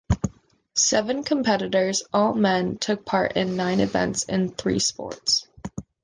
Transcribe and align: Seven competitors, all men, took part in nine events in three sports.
Seven 0.73 1.23
competitors, 1.23 2.01
all 2.11 2.33
men, 2.33 2.79
took 2.79 3.05
part 3.05 3.33
in 3.33 3.55
nine 3.55 3.79
events 3.79 4.23
in 4.23 4.49
three 4.49 4.79
sports. 4.79 5.45